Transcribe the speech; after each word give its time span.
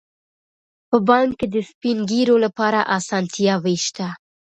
په 0.89 0.97
بانک 1.07 1.31
کې 1.39 1.47
د 1.53 1.57
سپین 1.69 1.97
ږیرو 2.09 2.35
لپاره 2.45 2.79
اسانتیاوې 2.97 3.75
شته. 3.85 4.07